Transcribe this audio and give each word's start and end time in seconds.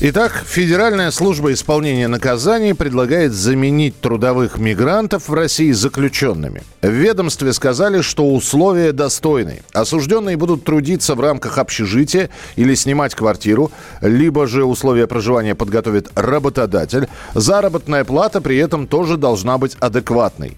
Итак, 0.00 0.42
Федеральная 0.44 1.12
служба 1.12 1.52
исполнения 1.52 2.08
наказаний 2.08 2.74
предлагает 2.74 3.32
заменить 3.32 4.00
трудовых 4.00 4.58
мигрантов 4.58 5.28
в 5.28 5.34
России 5.34 5.70
заключенными. 5.70 6.64
В 6.82 6.88
ведомстве 6.88 7.52
сказали, 7.52 8.00
что 8.00 8.28
условия 8.34 8.90
достойны. 8.90 9.62
Осужденные 9.72 10.36
будут 10.36 10.64
трудиться 10.64 11.14
в 11.14 11.20
рамках 11.20 11.58
общежития 11.58 12.28
или 12.56 12.74
снимать 12.74 13.14
квартиру, 13.14 13.70
либо 14.00 14.48
же 14.48 14.64
условия 14.64 15.06
проживания 15.06 15.54
подготовит 15.54 16.10
работодатель. 16.16 17.08
Заработная 17.34 18.04
плата 18.04 18.40
при 18.40 18.56
этом 18.56 18.88
тоже 18.88 19.16
должна 19.16 19.58
быть 19.58 19.76
адекватной. 19.78 20.56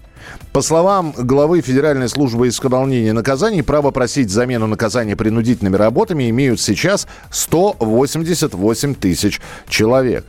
По 0.53 0.61
словам 0.61 1.13
главы 1.17 1.61
Федеральной 1.61 2.09
службы 2.09 2.47
исполнения 2.47 3.13
наказаний, 3.13 3.61
право 3.61 3.91
просить 3.91 4.29
замену 4.29 4.67
наказания 4.67 5.15
принудительными 5.15 5.75
работами 5.75 6.29
имеют 6.29 6.59
сейчас 6.59 7.07
188 7.31 8.95
тысяч 8.95 9.41
человек. 9.67 10.25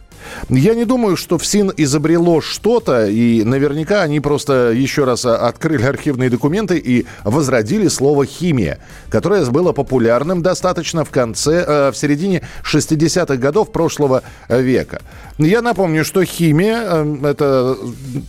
Я 0.48 0.74
не 0.74 0.84
думаю, 0.84 1.16
что 1.16 1.38
ФСИН 1.38 1.72
изобрело 1.76 2.40
что-то, 2.40 3.06
и 3.06 3.44
наверняка 3.44 4.02
они 4.02 4.20
просто 4.20 4.72
еще 4.72 5.04
раз 5.04 5.24
открыли 5.24 5.84
архивные 5.84 6.30
документы 6.30 6.78
и 6.78 7.06
возродили 7.24 7.88
слово 7.88 8.26
«химия», 8.26 8.78
которое 9.10 9.44
было 9.46 9.72
популярным 9.72 10.42
достаточно 10.42 11.04
в 11.04 11.10
конце, 11.10 11.64
э, 11.66 11.90
в 11.92 11.96
середине 11.96 12.42
60-х 12.64 13.36
годов 13.36 13.72
прошлого 13.72 14.22
века. 14.48 15.00
Я 15.38 15.62
напомню, 15.62 16.04
что 16.04 16.24
химия, 16.24 16.82
э, 16.82 17.16
это 17.24 17.76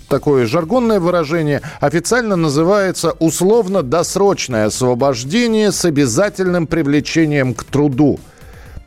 такое 0.07 0.45
жаргонное 0.45 0.99
выражение, 0.99 1.61
официально 1.79 2.35
называется 2.35 3.15
условно-досрочное 3.19 4.65
освобождение 4.67 5.71
с 5.71 5.85
обязательным 5.85 6.67
привлечением 6.67 7.53
к 7.53 7.63
труду. 7.63 8.19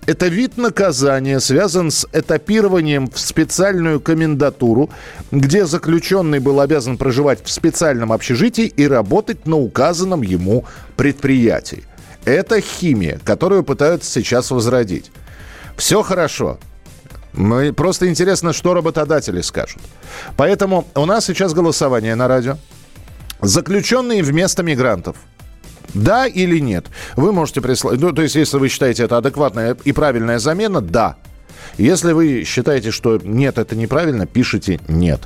Это 0.05 0.27
вид 0.27 0.56
наказания 0.56 1.39
связан 1.39 1.92
с 1.92 2.08
этапированием 2.12 3.08
в 3.08 3.20
специальную 3.20 4.00
комендатуру, 4.00 4.91
где 5.31 5.64
заключенный 5.64 6.41
был 6.41 6.61
обязан 6.61 6.98
проживать 6.98 7.44
в 7.44 7.50
специальном 7.50 8.11
общежитии 8.11 8.67
и 8.67 8.89
работать 8.89 9.47
на 9.47 9.56
указанном 9.56 10.22
ему 10.22 10.64
предприятии. 10.97 11.84
Это 12.25 12.61
химия, 12.61 13.20
которую 13.25 13.62
пытаются 13.62 14.11
сейчас 14.11 14.50
возродить. 14.50 15.12
Все 15.77 16.03
хорошо. 16.03 16.59
Мы, 17.33 17.72
просто 17.72 18.09
интересно, 18.09 18.53
что 18.53 18.75
работодатели 18.75 19.41
скажут. 19.41 19.83
Поэтому 20.37 20.84
у 20.97 21.06
нас 21.06 21.27
сейчас 21.27 21.55
голосование 21.55 22.16
на 22.16 22.27
радио. 22.27 22.59
Заключенные 23.41 24.25
вместо 24.25 24.64
мигрантов– 24.64 25.16
да 25.95 26.27
или 26.27 26.59
нет? 26.59 26.87
Вы 27.17 27.33
можете 27.33 27.61
прислать... 27.61 28.01
Ну, 28.01 28.12
то 28.12 28.23
есть, 28.23 28.35
если 28.35 28.59
вы 28.59 28.69
считаете 28.69 29.05
это 29.05 29.19
адекватная 29.19 29.77
и 29.85 29.93
правильная 29.93 30.39
замена, 30.39 30.81
да. 30.81 31.17
Если 31.79 32.12
вы 32.12 32.45
считаете, 32.45 32.91
что 32.91 33.19
нет, 33.23 33.59
это 33.59 33.75
неправильно, 33.75 34.27
пишите 34.27 34.81
нет. 34.89 35.21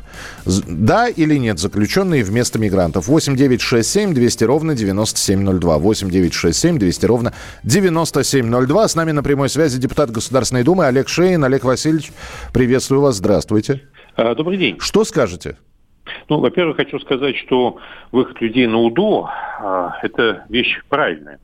Да 0.45 1.09
или 1.09 1.37
нет, 1.37 1.59
заключенные 1.59 2.23
вместо 2.23 2.59
мигрантов. 2.59 3.09
8 3.09 3.37
9 3.37 3.61
6 3.61 3.89
7 3.89 4.15
200 4.15 4.45
ровно 4.45 4.75
9702. 4.75 5.79
8 5.79 6.11
9 6.11 6.35
6 6.35 6.59
7 6.59 6.79
200 6.79 7.07
ровно 7.07 7.35
9702. 7.65 8.89
С 8.89 8.95
нами 8.95 9.13
на 9.13 9.23
прямой 9.23 9.49
связи 9.49 9.79
депутат 9.79 10.11
Государственной 10.11 10.63
Думы 10.63 10.87
Олег 10.87 11.09
Шейн. 11.09 11.43
Олег 11.45 11.65
Васильевич, 11.65 12.13
приветствую 12.53 13.01
вас. 13.01 13.17
Здравствуйте. 13.17 13.83
А, 14.15 14.35
добрый 14.35 14.57
день. 14.57 14.77
Что 14.79 15.05
скажете? 15.05 15.57
Ну, 16.29 16.41
во-первых, 16.41 16.77
хочу 16.77 16.99
сказать, 16.99 17.37
что 17.37 17.79
выход 18.11 18.41
людей 18.41 18.67
на 18.67 18.79
УДО 18.79 19.31
а,– 19.61 19.99
это 20.03 20.45
вещь 20.49 20.81
правильная. 20.89 21.39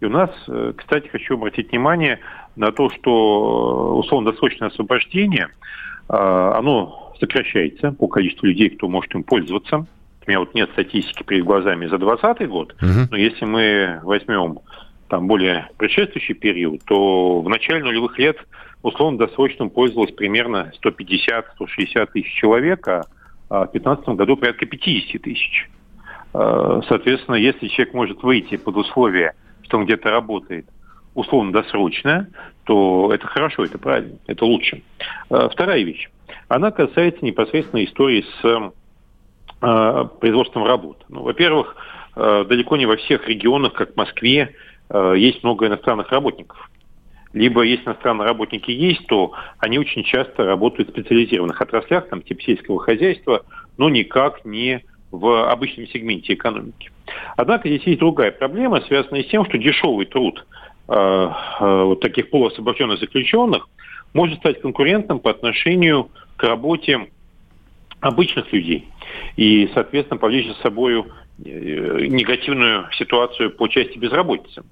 И 0.00 0.04
у 0.04 0.10
нас, 0.10 0.30
э, 0.46 0.74
кстати, 0.76 1.08
хочу 1.08 1.34
обратить 1.34 1.70
внимание 1.70 2.20
на 2.54 2.70
то, 2.70 2.90
что 2.90 3.94
э, 3.94 3.98
условно-досрочное 3.98 4.68
освобождение, 4.68 5.48
а, 6.08 6.56
оно 6.56 7.14
сокращается 7.18 7.92
по 7.92 8.06
количеству 8.06 8.46
людей, 8.46 8.70
кто 8.70 8.88
может 8.88 9.14
им 9.14 9.24
пользоваться. 9.24 9.86
У 10.26 10.30
меня 10.30 10.40
вот 10.40 10.54
нет 10.54 10.70
статистики 10.72 11.22
перед 11.22 11.44
глазами 11.44 11.86
за 11.86 11.98
2020 11.98 12.48
год, 12.48 12.74
угу. 12.74 13.08
но 13.10 13.16
если 13.16 13.44
мы 13.44 14.00
возьмем 14.02 14.60
там 15.08 15.26
более 15.26 15.68
предшествующий 15.78 16.34
период, 16.34 16.82
то 16.84 17.40
в 17.40 17.48
начале 17.48 17.82
нулевых 17.82 18.18
лет 18.18 18.36
условно-досрочным 18.82 19.70
пользовалось 19.70 20.12
примерно 20.12 20.70
150-160 20.84 22.08
тысяч 22.12 22.32
человек, 22.34 22.86
а 22.86 23.04
а 23.48 23.66
в 23.66 23.72
2015 23.72 24.08
году 24.10 24.36
порядка 24.36 24.66
50 24.66 25.22
тысяч. 25.22 25.68
А, 26.34 26.80
соответственно, 26.88 27.36
если 27.36 27.68
человек 27.68 27.94
может 27.94 28.22
выйти 28.22 28.56
под 28.56 28.76
условие, 28.76 29.34
что 29.62 29.78
он 29.78 29.84
где-то 29.84 30.10
работает 30.10 30.66
условно-досрочно, 31.14 32.28
то 32.64 33.10
это 33.12 33.26
хорошо, 33.26 33.64
это 33.64 33.78
правильно, 33.78 34.18
это 34.26 34.44
лучше. 34.44 34.82
А, 35.30 35.48
вторая 35.48 35.82
вещь. 35.82 36.08
Она 36.48 36.70
касается 36.70 37.24
непосредственно 37.24 37.84
истории 37.84 38.24
с 38.40 38.72
производством 39.60 40.64
работ. 40.64 41.04
Ну, 41.08 41.22
во-первых, 41.22 41.74
далеко 42.14 42.76
не 42.76 42.86
во 42.86 42.96
всех 42.96 43.28
регионах, 43.28 43.72
как 43.72 43.94
в 43.94 43.96
Москве, 43.96 44.54
есть 45.16 45.42
много 45.42 45.66
иностранных 45.66 46.12
работников 46.12 46.70
либо 47.32 47.62
если 47.62 47.84
иностранные 47.84 48.26
работники 48.26 48.70
есть, 48.70 49.06
то 49.06 49.32
они 49.58 49.78
очень 49.78 50.04
часто 50.04 50.44
работают 50.44 50.88
в 50.88 50.92
специализированных 50.92 51.60
отраслях, 51.60 52.08
там, 52.08 52.22
типа 52.22 52.42
сельского 52.42 52.80
хозяйства, 52.80 53.44
но 53.76 53.88
никак 53.88 54.44
не 54.44 54.84
в 55.10 55.50
обычном 55.50 55.86
сегменте 55.88 56.34
экономики. 56.34 56.90
Однако 57.36 57.68
здесь 57.68 57.82
есть 57.84 58.00
другая 58.00 58.30
проблема, 58.30 58.80
связанная 58.82 59.22
с 59.22 59.28
тем, 59.28 59.44
что 59.46 59.58
дешевый 59.58 60.06
труд 60.06 60.46
э, 60.88 60.92
э, 60.94 61.82
вот 61.84 62.00
таких 62.00 62.30
полуосвобожденных 62.30 62.98
заключенных 63.00 63.68
может 64.12 64.38
стать 64.38 64.60
конкурентным 64.60 65.20
по 65.20 65.30
отношению 65.30 66.10
к 66.36 66.42
работе 66.42 67.08
обычных 68.00 68.52
людей 68.52 68.88
и, 69.36 69.70
соответственно, 69.74 70.18
повлечь 70.18 70.46
за 70.46 70.54
собой 70.62 71.00
э, 71.00 71.04
негативную 71.44 72.88
ситуацию 72.92 73.50
по 73.50 73.68
части 73.68 73.98
безработицы. 73.98 74.62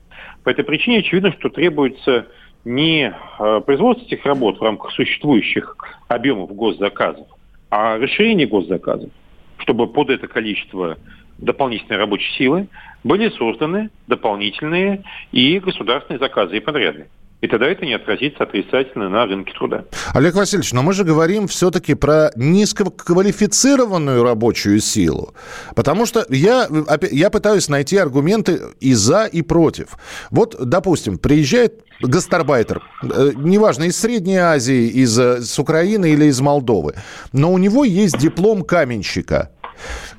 По 0.45 0.51
этой 0.51 0.65
причине 0.65 0.99
очевидно, 0.99 1.33
что 1.33 1.49
требуется 1.49 2.29
не 2.67 3.15
э, 3.39 3.61
производство 3.65 4.05
этих 4.05 4.27
работ 4.27 4.59
в 4.59 4.63
рамках 4.63 4.91
существующих 4.91 5.77
объемов 6.09 6.53
госзаказов, 6.53 7.29
а 7.71 7.97
расширение 7.97 8.49
госзаказов, 8.49 9.11
чтобы 9.59 9.87
под 9.87 10.11
это 10.11 10.27
количество 10.27 10.99
дополнительной 11.39 11.97
рабочей 11.97 12.33
силы 12.33 12.67
были 13.05 13.29
созданы 13.31 13.91
дополнительные 14.09 15.05
и 15.31 15.61
государственные 15.61 16.19
заказы 16.19 16.57
и 16.57 16.61
подряды. 16.61 17.07
И 17.43 17.49
тогда 17.49 17.67
это 17.67 17.85
не 17.85 17.93
отразится 17.93 18.45
отрицательно 18.45 19.09
на 19.11 19.27
рынке 19.27 19.53
труда. 19.53 19.85
Олег 20.15 20.35
Васильевич, 20.35 20.73
но 20.73 20.83
мы 20.83 20.95
же 20.95 21.05
говорим 21.05 21.49
все-таки 21.49 21.95
про 21.95 22.31
низкоквалифицированную 22.35 24.23
рабочую 24.23 24.81
силу. 24.81 25.35
Потому 25.75 26.07
что 26.07 26.25
я, 26.31 26.67
я 27.11 27.31
пытаюсь 27.31 27.69
найти 27.69 27.99
аргументы 27.99 28.61
и 28.81 28.95
за, 28.95 29.27
и 29.27 29.43
против. 29.43 29.99
Вот, 30.31 30.57
допустим, 30.59 31.19
приезжает 31.19 31.85
гастарбайтер, 32.01 32.83
э, 33.03 33.33
неважно, 33.37 33.85
из 33.85 33.99
Средней 33.99 34.39
Азии, 34.39 34.89
из, 34.89 35.19
э, 35.19 35.43
с 35.43 35.59
Украины 35.59 36.13
или 36.13 36.27
из 36.27 36.41
Молдовы, 36.41 36.95
но 37.33 37.53
у 37.53 37.59
него 37.59 37.85
есть 37.85 38.19
диплом 38.19 38.63
каменщика. 38.63 39.51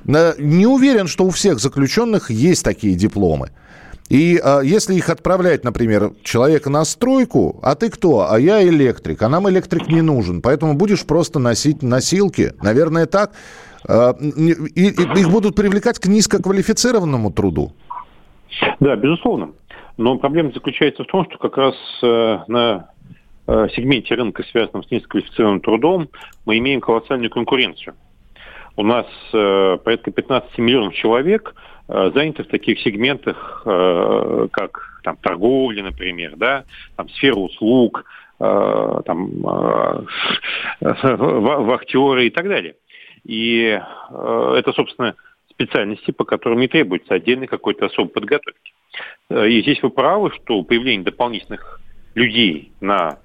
Не 0.04 0.66
уверен, 0.66 1.08
что 1.08 1.24
у 1.24 1.30
всех 1.30 1.58
заключенных 1.58 2.30
есть 2.30 2.64
такие 2.64 2.94
дипломы. 2.94 3.50
И 4.08 4.40
а, 4.42 4.60
если 4.60 4.94
их 4.94 5.10
отправлять, 5.10 5.64
например, 5.64 6.12
человека 6.22 6.70
на 6.70 6.84
стройку, 6.84 7.60
а 7.62 7.74
ты 7.74 7.90
кто? 7.90 8.30
А 8.30 8.38
я 8.38 8.62
электрик, 8.66 9.22
а 9.22 9.28
нам 9.28 9.48
электрик 9.48 9.88
не 9.88 10.00
нужен, 10.00 10.40
поэтому 10.40 10.74
будешь 10.74 11.06
просто 11.06 11.38
носить 11.38 11.82
носилки. 11.82 12.52
Наверное, 12.62 13.06
так. 13.06 13.32
А, 13.86 14.14
и, 14.18 14.52
и, 14.52 15.20
их 15.20 15.30
будут 15.30 15.54
привлекать 15.54 15.98
к 15.98 16.06
низкоквалифицированному 16.06 17.30
труду. 17.32 17.72
Да, 18.80 18.96
безусловно. 18.96 19.50
Но 19.98 20.16
проблема 20.16 20.52
заключается 20.52 21.04
в 21.04 21.06
том, 21.06 21.26
что 21.26 21.38
как 21.38 21.56
раз 21.56 21.74
э, 22.02 22.38
на 22.46 22.90
э, 23.46 23.66
сегменте 23.74 24.14
рынка, 24.14 24.44
связанном 24.44 24.84
с 24.84 24.90
низкоквалифицированным 24.90 25.60
трудом, 25.60 26.08
мы 26.46 26.58
имеем 26.58 26.80
колоссальную 26.80 27.30
конкуренцию. 27.30 27.94
У 28.78 28.84
нас 28.84 29.06
э, 29.32 29.78
порядка 29.82 30.12
15 30.12 30.56
миллионов 30.58 30.94
человек 30.94 31.52
э, 31.88 32.12
заняты 32.14 32.44
в 32.44 32.46
таких 32.46 32.78
сегментах, 32.78 33.62
э, 33.66 34.46
как 34.52 35.00
там, 35.02 35.16
торговля, 35.16 35.82
например, 35.82 36.36
да, 36.36 36.62
там, 36.96 37.08
сфера 37.08 37.34
услуг, 37.34 38.04
там, 38.38 39.30
вахтеры 40.80 42.28
и 42.28 42.30
так 42.30 42.46
далее. 42.46 42.76
И 43.24 43.80
это, 44.12 44.72
собственно, 44.76 45.16
специальностей, 45.50 46.12
по 46.14 46.24
которым 46.24 46.60
не 46.60 46.68
требуется 46.68 47.14
отдельной 47.14 47.48
какой-то 47.48 47.86
особой 47.86 48.10
подготовки. 48.10 48.72
И 49.28 49.60
здесь 49.62 49.82
вы 49.82 49.90
правы, 49.90 50.30
что 50.30 50.62
появление 50.62 51.04
дополнительных 51.04 51.80
людей 52.14 52.70
на 52.80 53.18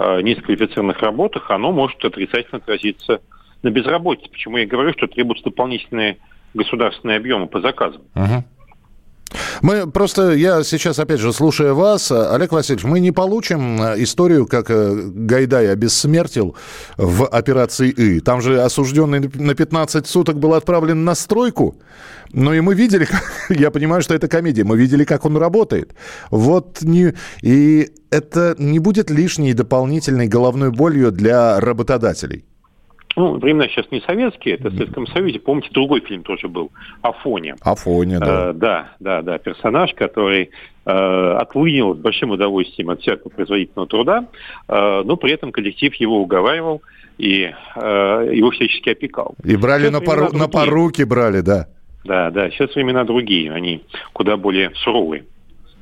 низкоквалифицированных 0.00 1.00
работах, 1.00 1.48
оно 1.52 1.70
может 1.70 2.04
отрицательно 2.04 2.58
отразиться 2.58 3.20
на 3.66 3.70
безработице. 3.70 4.30
Почему 4.30 4.58
я 4.58 4.66
говорю, 4.66 4.92
что 4.92 5.06
требуются 5.08 5.44
дополнительные 5.44 6.18
государственные 6.54 7.18
объемы 7.18 7.48
по 7.48 7.60
заказам. 7.60 8.02
Uh-huh. 8.14 8.42
Мы 9.60 9.90
просто, 9.90 10.32
я 10.34 10.62
сейчас, 10.62 10.98
опять 10.98 11.18
же, 11.18 11.32
слушая 11.32 11.72
вас, 11.72 12.12
Олег 12.12 12.52
Васильевич, 12.52 12.84
мы 12.84 13.00
не 13.00 13.10
получим 13.10 13.82
э, 13.82 14.02
историю, 14.02 14.46
как 14.46 14.70
э, 14.70 14.94
Гайдай 14.94 15.72
обессмертил 15.72 16.56
в 16.96 17.26
операции 17.26 17.90
«И». 17.90 18.20
Там 18.20 18.40
же 18.40 18.62
осужденный 18.62 19.28
на 19.34 19.54
15 19.54 20.06
суток 20.06 20.38
был 20.38 20.54
отправлен 20.54 21.04
на 21.04 21.14
стройку. 21.14 21.74
Ну 22.32 22.54
и 22.54 22.60
мы 22.60 22.74
видели, 22.74 23.08
я 23.48 23.70
понимаю, 23.70 24.00
что 24.02 24.14
это 24.14 24.28
комедия, 24.28 24.62
мы 24.64 24.76
видели, 24.78 25.04
как 25.04 25.24
он 25.24 25.36
работает. 25.36 25.94
Вот 26.30 26.82
не... 26.82 27.14
И 27.42 27.88
это 28.10 28.54
не 28.58 28.78
будет 28.78 29.10
лишней 29.10 29.52
дополнительной 29.52 30.28
головной 30.28 30.70
болью 30.70 31.10
для 31.10 31.58
работодателей. 31.60 32.44
Ну, 33.16 33.38
времена 33.38 33.66
сейчас 33.68 33.90
не 33.90 34.02
советские, 34.02 34.56
это 34.56 34.68
в 34.68 34.74
Советском 34.74 35.06
Союзе. 35.06 35.40
Помните, 35.40 35.70
другой 35.72 36.00
фильм 36.00 36.22
тоже 36.22 36.48
был 36.48 36.70
«Афоня». 37.00 37.56
«Афоня», 37.62 38.20
да. 38.20 38.50
Э, 38.50 38.52
да, 38.52 38.90
да, 39.00 39.22
да. 39.22 39.38
Персонаж, 39.38 39.94
который 39.94 40.50
э, 40.84 40.90
отлынил 40.90 41.94
с 41.94 41.98
большим 41.98 42.32
удовольствием 42.32 42.90
от 42.90 43.00
всякого 43.00 43.30
производительного 43.30 43.88
труда, 43.88 44.26
э, 44.68 45.02
но 45.02 45.16
при 45.16 45.32
этом 45.32 45.50
коллектив 45.50 45.94
его 45.94 46.20
уговаривал 46.20 46.82
и 47.16 47.44
э, 47.44 48.30
его 48.34 48.50
всячески 48.50 48.90
опекал. 48.90 49.34
И 49.42 49.56
брали 49.56 49.88
на, 49.88 50.02
пору, 50.02 50.28
на 50.32 50.46
поруки, 50.46 51.02
брали, 51.02 51.40
да. 51.40 51.68
Да, 52.04 52.30
да. 52.30 52.50
Сейчас 52.50 52.74
времена 52.74 53.04
другие, 53.04 53.50
они 53.50 53.82
куда 54.12 54.36
более 54.36 54.72
суровые. 54.74 55.24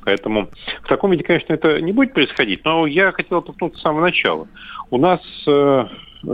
Поэтому 0.05 0.49
в 0.83 0.87
таком 0.87 1.11
виде, 1.11 1.23
конечно, 1.23 1.51
это 1.51 1.81
не 1.81 1.91
будет 1.91 2.13
происходить. 2.13 2.63
Но 2.63 2.85
я 2.85 3.11
хотел 3.11 3.39
оттолкнуться 3.39 3.79
с 3.79 3.81
самого 3.81 4.01
начала. 4.01 4.47
У 4.89 4.97
нас 4.97 5.19
э, 5.47 5.85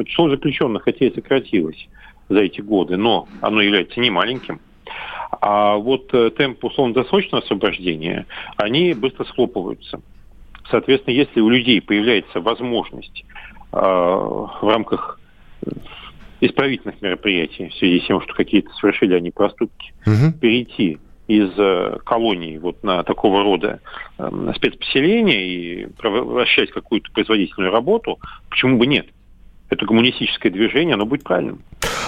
число 0.06 0.30
заключенных 0.30 0.84
хотя 0.84 1.06
и 1.06 1.14
сократилось 1.14 1.88
за 2.30 2.40
эти 2.40 2.62
годы, 2.62 2.98
но 2.98 3.28
оно 3.42 3.62
является 3.62 4.00
не 4.00 4.10
маленьким. 4.10 4.60
А 5.40 5.76
вот 5.76 6.14
э, 6.14 6.30
темп 6.32 6.64
условно-досрочного 6.64 7.44
освобождения, 7.44 8.26
они 8.58 8.94
быстро 8.94 9.24
схлопываются. 9.26 10.02
Соответственно, 10.70 11.14
если 11.14 11.40
у 11.42 11.50
людей 11.50 11.82
появляется 11.82 12.42
возможность 12.42 13.24
э, 13.72 13.78
в 13.78 14.60
рамках 14.64 15.20
исправительных 16.42 17.02
мероприятий 17.02 17.70
в 17.70 17.74
связи 17.76 18.02
с 18.02 18.08
тем, 18.08 18.22
что 18.22 18.34
какие-то 18.34 18.72
совершили 18.74 19.14
они 19.14 19.32
проступки, 19.32 19.94
угу. 20.06 20.38
перейти 20.40 20.98
из 21.28 21.50
э, 21.58 22.00
колоний 22.04 22.58
вот 22.58 22.84
на 22.84 23.04
такого 23.04 23.44
рода 23.44 23.80
э, 24.18 24.54
спецпоселения 24.56 25.40
и 25.40 25.88
вращать 26.02 26.72
какую-то 26.72 27.12
производительную 27.14 27.72
работу, 27.72 28.20
почему 28.50 28.78
бы 28.78 28.88
нет? 28.88 29.08
Это 29.72 29.86
коммунистическое 29.86 30.52
движение, 30.52 30.96
оно 30.96 31.06
будет 31.06 31.24
правильным. 31.24 31.64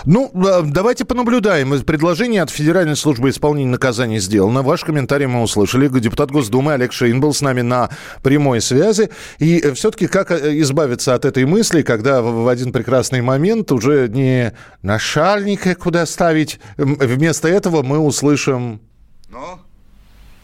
Ну, 0.06 0.30
давайте 0.66 1.06
понаблюдаем. 1.06 1.82
Предложение 1.84 2.42
от 2.42 2.50
Федеральной 2.50 2.98
службы 2.98 3.30
исполнения 3.30 3.72
наказаний 3.72 4.20
сделано. 4.20 4.62
Ваш 4.62 4.84
комментарий 4.84 5.28
мы 5.28 5.42
услышали. 5.42 5.88
Депутат 5.88 6.30
Госдумы 6.30 6.74
Олег 6.74 6.92
Шейн 6.92 7.22
был 7.22 7.34
с 7.34 7.42
нами 7.42 7.62
на 7.62 7.90
прямой 8.22 8.60
связи. 8.60 9.10
И 9.40 9.60
э, 9.60 9.74
все-таки 9.74 10.08
как 10.08 10.32
э, 10.32 10.60
избавиться 10.60 11.16
от 11.16 11.24
этой 11.24 11.46
мысли, 11.46 11.84
когда 11.84 12.22
в 12.22 12.50
один 12.50 12.74
прекрасный 12.74 13.22
момент 13.22 13.72
уже 13.72 14.10
не 14.10 14.54
начальника 14.82 15.74
куда 15.74 16.06
ставить, 16.06 16.60
вместо 16.76 17.48
этого 17.48 17.82
мы 17.82 17.98
услышим... 17.98 18.82
Ну, 19.30 19.60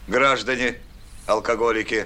граждане, 0.07 0.75
алкоголики, 1.27 2.05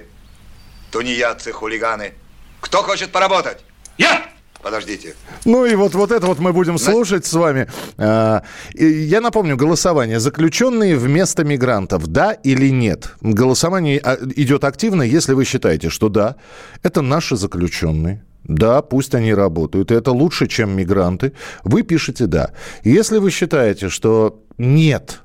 тунеядцы, 0.90 1.52
хулиганы, 1.52 2.14
кто 2.60 2.82
хочет 2.82 3.12
поработать? 3.12 3.64
Я! 3.96 4.33
Подождите. 4.64 5.14
Ну 5.44 5.66
и 5.66 5.74
вот, 5.74 5.94
вот 5.94 6.10
это 6.10 6.26
вот 6.26 6.38
мы 6.38 6.54
будем 6.54 6.78
слушать 6.78 7.26
с 7.26 7.34
вами. 7.34 7.66
А, 7.98 8.42
я 8.72 9.20
напомню, 9.20 9.58
голосование. 9.58 10.18
Заключенные 10.18 10.96
вместо 10.96 11.44
мигрантов, 11.44 12.06
да 12.06 12.32
или 12.32 12.70
нет? 12.70 13.10
Голосование 13.20 14.00
а, 14.02 14.16
идет 14.36 14.64
активно, 14.64 15.02
если 15.02 15.34
вы 15.34 15.44
считаете, 15.44 15.90
что 15.90 16.08
да, 16.08 16.36
это 16.82 17.02
наши 17.02 17.36
заключенные. 17.36 18.24
Да, 18.44 18.80
пусть 18.80 19.14
они 19.14 19.34
работают. 19.34 19.90
Это 19.90 20.12
лучше, 20.12 20.46
чем 20.46 20.74
мигранты. 20.74 21.32
Вы 21.62 21.82
пишете 21.82 22.26
«да». 22.26 22.52
Если 22.84 23.18
вы 23.18 23.30
считаете, 23.30 23.90
что 23.90 24.42
нет, 24.56 25.23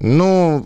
ну, 0.00 0.64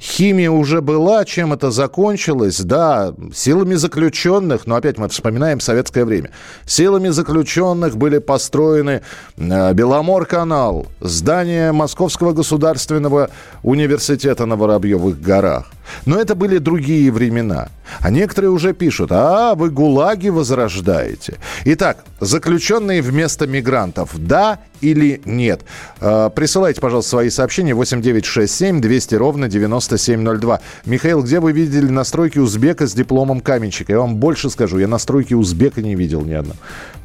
химия 0.00 0.50
уже 0.50 0.80
была, 0.80 1.26
чем 1.26 1.52
это 1.52 1.70
закончилось, 1.70 2.60
да, 2.60 3.14
силами 3.34 3.74
заключенных, 3.74 4.66
но 4.66 4.76
опять 4.76 4.96
мы 4.96 5.10
вспоминаем 5.10 5.60
советское 5.60 6.06
время. 6.06 6.30
Силами 6.64 7.10
заключенных 7.10 7.96
были 7.98 8.18
построены 8.18 9.02
э, 9.36 9.74
Беломор-канал, 9.74 10.86
здание 11.00 11.72
Московского 11.72 12.32
государственного 12.32 13.28
университета 13.62 14.46
на 14.46 14.56
Воробьевых 14.56 15.20
горах. 15.20 15.66
Но 16.06 16.18
это 16.18 16.34
были 16.34 16.56
другие 16.56 17.12
времена. 17.12 17.68
А 18.00 18.10
некоторые 18.10 18.50
уже 18.50 18.72
пишут, 18.72 19.10
а 19.12 19.54
вы 19.54 19.70
ГУЛАГи 19.70 20.28
возрождаете. 20.28 21.38
Итак, 21.64 22.04
заключенные 22.20 23.02
вместо 23.02 23.46
мигрантов, 23.46 24.10
да 24.14 24.60
или 24.80 25.20
нет? 25.24 25.62
Э, 26.00 26.30
присылайте, 26.34 26.80
пожалуйста, 26.80 27.10
свои 27.10 27.30
сообщения 27.30 27.74
8967 27.74 28.80
200 28.80 29.14
ровно 29.14 29.48
9702. 29.48 30.60
Михаил, 30.86 31.22
где 31.22 31.40
вы 31.40 31.52
видели 31.52 31.88
настройки 31.88 32.38
узбека 32.38 32.86
с 32.86 32.94
дипломом 32.94 33.40
каменщика? 33.40 33.92
Я 33.92 34.00
вам 34.00 34.16
больше 34.16 34.50
скажу, 34.50 34.78
я 34.78 34.88
настройки 34.88 35.34
узбека 35.34 35.82
не 35.82 35.94
видел 35.94 36.22
ни 36.22 36.32
одного. 36.32 36.58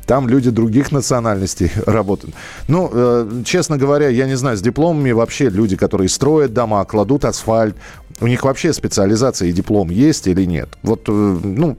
Там 0.08 0.30
люди 0.30 0.50
других 0.50 0.94
национальностей 0.94 1.70
работают. 1.86 2.34
Ну, 2.70 2.90
э, 2.92 3.42
честно 3.46 3.78
говоря, 3.78 4.08
я 4.08 4.26
не 4.26 4.38
знаю, 4.38 4.56
с 4.58 4.62
дипломами 4.62 5.12
вообще 5.12 5.50
люди, 5.50 5.76
которые 5.76 6.08
строят 6.08 6.54
дома, 6.54 6.84
кладут 6.86 7.26
асфальт, 7.26 7.76
у 8.20 8.28
них 8.28 8.44
вообще 8.44 8.74
специализация 8.74 9.50
и 9.50 9.52
диплом 9.52 9.90
есть 9.90 10.28
или 10.28 10.46
нет? 10.46 10.70
Вот, 10.84 11.04
э, 11.08 11.12
ну, 11.12 11.78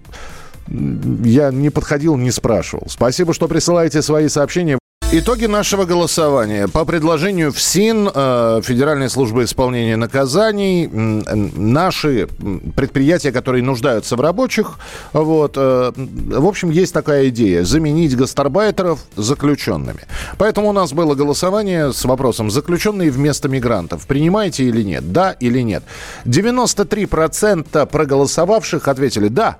я 0.68 1.50
не 1.50 1.70
подходил, 1.70 2.16
не 2.16 2.30
спрашивал. 2.30 2.86
Спасибо, 2.88 3.32
что 3.32 3.48
присылаете 3.48 4.02
свои 4.02 4.28
сообщения. 4.28 4.78
Итоги 5.10 5.46
нашего 5.46 5.86
голосования. 5.86 6.68
По 6.68 6.84
предложению 6.84 7.50
ФСИН, 7.50 8.10
э, 8.14 8.60
Федеральной 8.62 9.08
службы 9.08 9.44
исполнения 9.44 9.96
наказаний, 9.96 10.86
наши 10.86 12.28
предприятия, 12.76 13.32
которые 13.32 13.64
нуждаются 13.64 14.16
в 14.16 14.20
рабочих, 14.20 14.78
вот, 15.14 15.54
э, 15.56 15.92
в 15.96 16.46
общем, 16.46 16.68
есть 16.68 16.92
такая 16.92 17.30
идея– 17.30 17.64
заменить 17.64 18.14
гастарбайтеров 18.16 19.00
заключенными. 19.16 20.00
Поэтому 20.36 20.68
у 20.68 20.72
нас 20.72 20.92
было 20.92 21.14
голосование 21.14 21.94
с 21.94 22.04
вопросом 22.04 22.50
«заключенные 22.50 23.10
вместо 23.10 23.48
мигрантов, 23.48 24.06
принимаете 24.06 24.64
или 24.64 24.82
нет? 24.82 25.10
Да 25.10 25.30
или 25.30 25.62
нет?» 25.62 25.84
93% 26.26 27.86
проголосовавших 27.86 28.86
ответили 28.86 29.28
«да». 29.28 29.56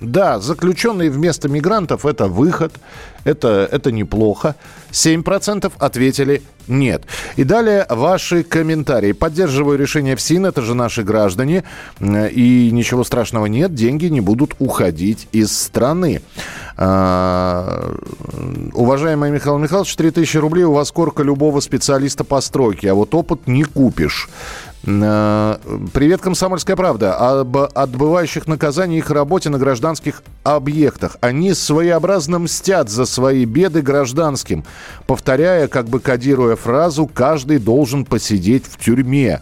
Да, 0.00 0.38
заключенные 0.38 1.10
вместо 1.10 1.48
мигрантов– 1.48 2.04
это 2.06 2.26
выход, 2.26 2.72
это, 3.24 3.68
это 3.70 3.92
неплохо. 3.92 4.56
7% 4.92 5.70
ответили 5.78 6.42
нет. 6.68 7.02
И 7.36 7.44
далее 7.44 7.84
ваши 7.88 8.42
комментарии. 8.42 9.12
Поддерживаю 9.12 9.78
решение 9.78 10.16
ФСИН, 10.16 10.46
это 10.46 10.62
же 10.62 10.74
наши 10.74 11.02
граждане. 11.02 11.64
И 12.00 12.70
ничего 12.72 13.04
страшного 13.04 13.46
нет, 13.46 13.74
деньги 13.74 14.06
не 14.06 14.20
будут 14.20 14.54
уходить 14.58 15.28
из 15.32 15.56
страны. 15.56 16.22
А, 16.76 17.94
уважаемый 18.72 19.30
Михаил 19.30 19.58
Михайлович, 19.58 19.94
3000 19.96 20.38
рублей 20.38 20.64
у 20.64 20.72
вас 20.72 20.90
корка 20.92 21.22
любого 21.22 21.60
специалиста 21.60 22.24
по 22.24 22.40
стройке, 22.40 22.90
а 22.90 22.94
вот 22.94 23.14
опыт 23.14 23.46
не 23.46 23.64
купишь. 23.64 24.30
Э, 24.86 25.56
привет, 25.92 26.22
«Комсомольская 26.22 26.74
правда». 26.74 27.40
Об 27.40 27.56
отбывающих 27.56 28.46
наказаний 28.46 28.98
их 28.98 29.10
работе 29.10 29.50
на 29.50 29.58
гражданских 29.58 30.22
объектах. 30.42 31.16
Они 31.20 31.52
своеобразно 31.52 32.38
мстят 32.38 32.88
за 32.88 33.04
свои 33.04 33.44
беды 33.44 33.82
гражданским, 33.82 34.64
повторяя, 35.06 35.68
как 35.68 35.88
бы 35.88 36.00
кодируя 36.00 36.56
фразу 36.56 37.06
«каждый 37.06 37.58
должен 37.58 38.04
посидеть 38.04 38.64
в 38.66 38.78
тюрьме». 38.82 39.40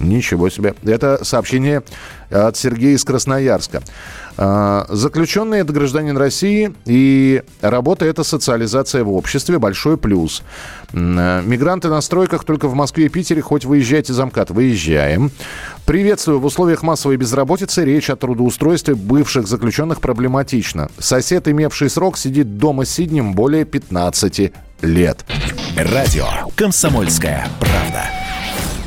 Ничего 0.00 0.48
себе. 0.48 0.74
Это 0.82 1.24
сообщение 1.24 1.82
от 2.30 2.56
Сергея 2.56 2.94
из 2.94 3.04
Красноярска. 3.04 3.82
А, 4.36 4.86
заключенный– 4.88 5.58
это 5.60 5.72
гражданин 5.72 6.16
России, 6.16 6.72
и 6.86 7.42
работа– 7.60 8.04
это 8.06 8.24
социализация 8.24 9.04
в 9.04 9.12
обществе, 9.12 9.58
большой 9.58 9.98
плюс. 9.98 10.42
А, 10.94 11.42
мигранты 11.42 11.88
на 11.88 12.00
стройках 12.00 12.44
только 12.44 12.66
в 12.68 12.74
Москве 12.74 13.06
и 13.06 13.08
Питере, 13.10 13.42
хоть 13.42 13.66
выезжайте 13.66 14.14
за 14.14 14.24
МКАД. 14.24 14.50
Выезжаем. 14.50 15.30
Приветствую. 15.84 16.40
В 16.40 16.46
условиях 16.46 16.82
массовой 16.82 17.16
безработицы 17.16 17.84
речь 17.84 18.08
о 18.08 18.16
трудоустройстве 18.16 18.94
бывших 18.94 19.46
заключенных 19.46 20.00
проблематична. 20.00 20.88
Сосед, 20.98 21.46
имевший 21.48 21.90
срок, 21.90 22.16
сидит 22.16 22.56
дома 22.56 22.86
сиднем 22.86 23.34
более 23.34 23.66
15 23.66 24.52
лет. 24.80 25.26
Радио 25.76 26.26
«Комсомольская 26.56 27.46
правда». 27.58 28.29